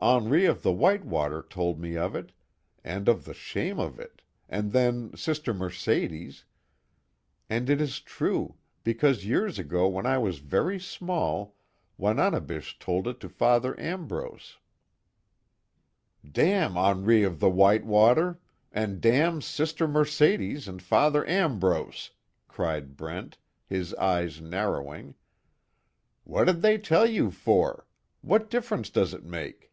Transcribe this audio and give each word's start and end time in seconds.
Henri 0.00 0.44
of 0.44 0.60
the 0.62 0.70
White 0.70 1.06
Water 1.06 1.42
told 1.42 1.80
me 1.80 1.96
of 1.96 2.14
it, 2.14 2.30
and 2.84 3.08
of 3.08 3.24
the 3.24 3.32
shame 3.32 3.78
of 3.80 3.98
it 3.98 4.20
and 4.50 4.72
then 4.72 5.16
Sister 5.16 5.54
Mercedes 5.54 6.44
and 7.48 7.70
it 7.70 7.80
is 7.80 8.00
true, 8.00 8.56
because 8.82 9.24
years 9.24 9.58
ago 9.58 9.88
when 9.88 10.04
I 10.04 10.18
was 10.18 10.40
very 10.40 10.78
small, 10.78 11.56
Wananebish 11.96 12.78
told 12.78 13.08
it 13.08 13.18
to 13.20 13.30
Father 13.30 13.80
Ambrose" 13.80 14.58
"Damn 16.32 16.76
Henri 16.76 17.22
of 17.22 17.40
the 17.40 17.48
White 17.48 17.86
Water! 17.86 18.42
And 18.70 19.00
damn 19.00 19.40
Sister 19.40 19.88
Mercedes 19.88 20.68
and 20.68 20.82
Father 20.82 21.26
Ambrose!" 21.26 22.10
cried 22.46 22.94
Brent, 22.94 23.38
his 23.66 23.94
eyes 23.94 24.38
narrowing, 24.38 25.14
"What 26.24 26.44
did 26.44 26.60
they 26.60 26.76
tell 26.76 27.08
you 27.08 27.30
for? 27.30 27.86
What 28.20 28.50
difference 28.50 28.90
does 28.90 29.14
it 29.14 29.24
make?" 29.24 29.70